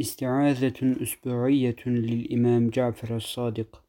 استعاذة 0.00 1.02
أسبوعية 1.02 1.76
للإمام 1.86 2.68
جعفر 2.68 3.16
الصادق. 3.16 3.82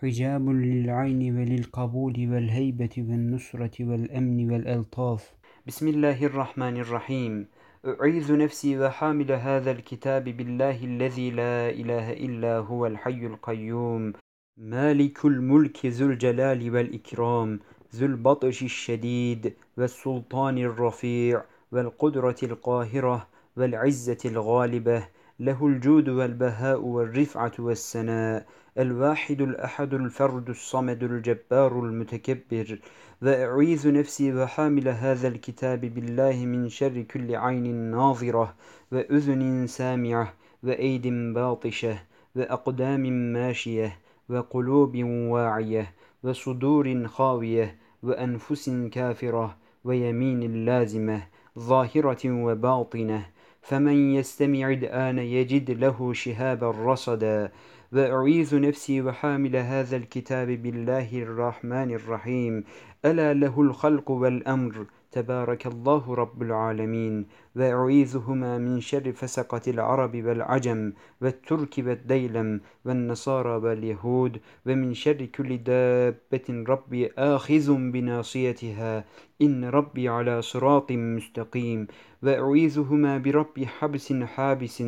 حجاب 0.00 0.48
للعين 0.48 1.36
وللقبول 1.36 2.14
والهيبة 2.30 2.94
والنصرة 2.98 3.76
والأمن 3.80 4.50
والألطاف. 4.50 5.34
بسم 5.66 5.88
الله 5.88 6.24
الرحمن 6.24 6.76
الرحيم. 6.76 7.46
أعيذ 7.86 8.36
نفسي 8.36 8.78
وحامل 8.78 9.32
هذا 9.32 9.70
الكتاب 9.70 10.24
بالله 10.24 10.84
الذي 10.84 11.30
لا 11.30 11.70
إله 11.70 12.12
إلا 12.12 12.58
هو 12.58 12.86
الحي 12.86 13.26
القيوم. 13.26 14.12
مالك 14.56 15.24
الملك 15.24 15.86
ذو 15.86 16.06
الجلال 16.06 16.70
والإكرام. 16.70 17.60
ذو 17.94 18.06
البطش 18.06 18.62
الشديد 18.62 19.52
والسلطان 19.76 20.58
الرفيع. 20.58 21.42
والقدرة 21.72 22.36
القاهرة 22.42 23.28
والعزة 23.56 24.18
الغالبة. 24.24 25.17
له 25.40 25.66
الجود 25.66 26.08
والبهاء 26.08 26.80
والرفعة 26.80 27.52
والسناء 27.58 28.46
الواحد 28.78 29.40
الأحد 29.40 29.94
الفرد 29.94 30.48
الصمد 30.48 31.02
الجبار 31.02 31.80
المتكبر. 31.80 32.78
وأعيذ 33.22 33.92
نفسي 33.92 34.34
وحامل 34.34 34.88
هذا 34.88 35.28
الكتاب 35.28 35.80
بالله 35.80 36.46
من 36.46 36.68
شر 36.68 37.02
كل 37.02 37.36
عين 37.36 37.74
ناظرة 37.90 38.54
وأذن 38.92 39.66
سامعة 39.66 40.34
وأيد 40.62 41.06
باطشة 41.34 41.98
وأقدام 42.36 43.32
ماشية 43.32 43.98
وقلوب 44.28 44.96
واعية 45.04 45.92
وصدور 46.22 47.06
خاوية 47.06 47.76
وأنفس 48.02 48.70
كافرة 48.92 49.56
ويمين 49.84 50.64
لازمة 50.64 51.22
ظاهرة 51.58 52.24
وباطنة 52.24 53.26
فمن 53.68 54.14
يستمع 54.14 54.70
الآن 54.70 55.18
يجد 55.18 55.70
له 55.70 56.12
شهابا 56.12 56.70
رصدا. 56.70 57.52
وأعيذ 57.92 58.60
نفسي 58.60 59.02
وحامل 59.02 59.56
هذا 59.56 59.96
الكتاب 59.96 60.48
بالله 60.48 61.22
الرحمن 61.22 61.90
الرحيم. 61.94 62.64
ألا 63.04 63.34
له 63.34 63.60
الخلق 63.60 64.10
والأمر. 64.10 64.86
تبارك 65.12 65.66
الله 65.66 66.14
رب 66.14 66.42
العالمين 66.42 67.26
وأعيذهما 67.56 68.58
من 68.58 68.80
شر 68.80 69.12
فسقة 69.12 69.60
العرب 69.68 70.16
والعجم 70.16 70.92
والترك 71.22 71.74
والديلم 71.78 72.60
والنصارى 72.84 73.56
واليهود 73.56 74.40
ومن 74.66 74.94
شر 74.94 75.24
كل 75.24 75.56
دابة 75.58 76.64
ربي 76.68 77.10
آخذ 77.18 77.74
بناصيتها. 77.74 79.04
إن 79.42 79.64
ربي 79.64 80.08
على 80.08 80.42
صراط 80.42 80.92
مستقيم. 80.92 81.86
وأعيذهما 82.22 83.18
برب 83.18 83.64
حبس 83.64 84.12
حابس 84.12 84.82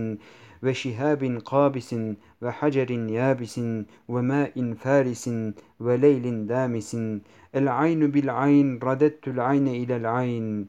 وشهاب 0.63 1.41
قابس 1.45 1.95
وحجر 2.43 2.91
يابس 2.91 3.61
وماء 4.09 4.75
فارس 4.75 5.31
وليل 5.81 6.47
دامس. 6.47 6.97
العين 7.55 8.11
بالعين 8.11 8.79
رددت 8.83 9.29
العين 9.29 9.69
إلى 9.69 9.97
العين. 9.97 10.69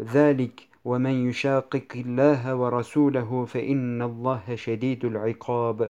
ذلك 0.00 0.68
ومن 0.84 1.28
يشاقق 1.28 1.90
الله 1.94 2.54
ورسوله 2.56 3.44
فإن 3.44 4.02
الله 4.02 4.42
شديد 4.54 5.04
العقاب. 5.04 5.86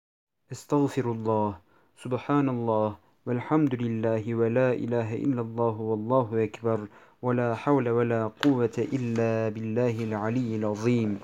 استغفر 0.51 1.11
الله. 1.11 1.57
سبحان 2.03 2.49
الله. 2.49 2.95
والحمد 3.25 3.75
لله 3.75 4.35
ولا 4.35 4.73
إله 4.73 5.15
إلا 5.15 5.41
الله 5.41 5.81
والله 5.81 6.43
أكبر. 6.43 6.79
ولا 7.21 7.55
حول 7.55 7.89
ولا 7.89 8.27
قوة 8.27 8.77
إلا 8.77 9.49
بالله 9.49 10.03
العلي 10.03 10.55
العظيم. 10.55 11.19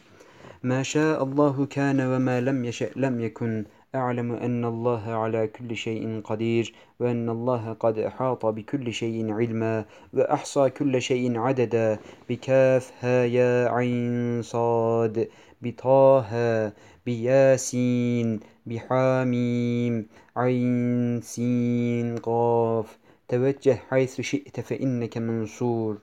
ما 0.63 0.83
شاء 0.83 1.23
الله 1.23 1.65
كان 1.65 2.02
وما 2.02 2.41
لم 2.41 2.65
يشأ 2.65 2.89
لم 2.95 3.19
يكن. 3.19 3.65
أعلم 3.95 4.31
أن 4.31 4.65
الله 4.65 5.11
على 5.11 5.47
كل 5.47 5.75
شيء 5.75 6.21
قدير 6.21 6.73
وأن 6.99 7.29
الله 7.29 7.73
قد 7.73 7.99
أحاط 7.99 8.45
بكل 8.45 8.93
شيء 8.93 9.31
علما 9.31 9.86
وأحصى 10.14 10.70
كل 10.70 11.02
شيء 11.02 11.37
عددا. 11.37 11.99
بكاف 12.30 12.92
ها 12.99 13.25
يا 13.25 13.70
عين 13.70 14.42
صاد 14.42 15.30
بطه 15.61 16.73
بياسين 17.05 18.39
بحاميم 18.65 20.08
عين 20.36 21.21
سين 21.21 22.17
قاف. 22.17 22.97
توجه 23.27 23.76
حيث 23.89 24.21
شئت 24.21 24.59
فإنك 24.59 25.17
منصور. 25.17 25.97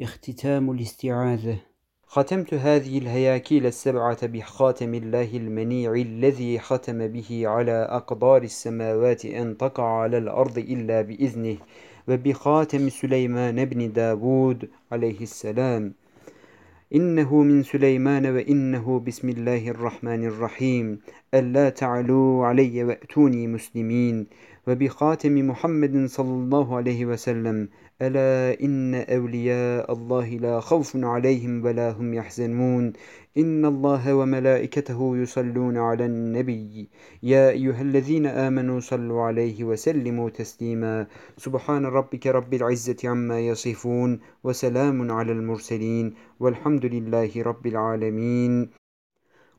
اختتام 0.00 0.70
الاستعاذة. 0.70 1.67
ختمت 2.10 2.54
هذه 2.54 2.98
الهياكيل 2.98 3.66
السبعة 3.66 4.26
بخاتم 4.26 4.94
الله 4.94 5.36
المنيع 5.36 5.92
الذي 5.92 6.58
ختم 6.58 7.06
به 7.06 7.42
على 7.48 7.72
أقدار 7.72 8.42
السماوات 8.42 9.24
أن 9.24 9.56
تقع 9.56 9.84
على 9.84 10.18
الأرض 10.18 10.58
إلا 10.58 11.02
بإذنه 11.02 11.56
وبخاتم 12.08 12.88
سليمان 12.88 13.64
بن 13.64 13.92
داود 13.92 14.68
عليه 14.92 15.20
السلام. 15.20 15.94
إنه 16.94 17.42
من 17.42 17.62
سليمان 17.62 18.26
وإنه 18.26 19.00
بسم 19.06 19.28
الله 19.28 19.68
الرحمن 19.68 20.24
الرحيم. 20.24 21.00
ألا 21.34 21.68
تعلوا 21.68 22.46
علي 22.46 22.84
وأتوني 22.84 23.46
مسلمين. 23.46 24.26
وبخاتم 24.68 25.48
محمد 25.48 26.06
صلى 26.06 26.34
الله 26.34 26.76
عليه 26.76 27.06
وسلم 27.06 27.68
ألا 28.02 28.60
إن 28.60 28.94
أولياء 28.94 29.92
الله 29.92 30.28
لا 30.28 30.60
خوف 30.60 30.96
عليهم 30.96 31.64
ولا 31.64 31.90
هم 31.90 32.14
يحزنون. 32.14 32.92
إن 33.38 33.64
الله 33.64 34.14
وملائكته 34.14 35.16
يصلون 35.16 35.76
على 35.76 36.04
النبي. 36.04 36.88
يا 37.22 37.50
أيها 37.50 37.82
الذين 37.82 38.26
آمنوا 38.26 38.80
صلوا 38.80 39.22
عليه 39.22 39.64
وسلموا 39.64 40.30
تسليما. 40.30 41.06
سبحان 41.36 41.86
ربك 41.86 42.26
رب 42.26 42.54
العزة 42.54 42.96
عما 43.04 43.40
يصفون 43.40 44.20
وسلام 44.44 45.12
على 45.12 45.32
المرسلين 45.32 46.14
والحمد 46.40 46.86
لله 46.86 47.42
رب 47.42 47.66
العالمين. 47.66 48.77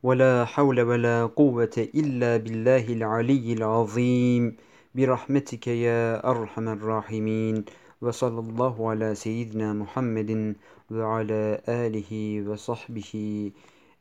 ولا 0.04 0.46
حول 0.46 0.82
ولا 0.82 1.26
قوة 1.26 1.76
إلا 1.78 2.38
بالله 2.38 2.88
العلي 2.88 3.54
العظيم. 3.54 4.56
برحمتك 4.96 5.68
يا 5.68 6.32
أرحم 6.32 6.68
الراحمين. 6.70 7.66
وصلى 8.02 8.40
الله 8.40 8.90
على 8.90 9.16
سيدنا 9.16 9.74
محمد 9.74 10.56
وعلى 10.92 11.62
آله 11.68 12.42
وصحبه 12.48 13.12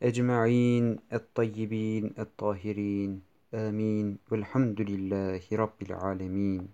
أجمعين 0.03 0.99
الطيبين 1.13 2.13
الطاهرين. 2.19 3.21
آمين. 3.53 4.17
والحمد 4.31 4.81
لله 4.81 5.41
رب 5.51 5.79
العالمين. 5.81 6.69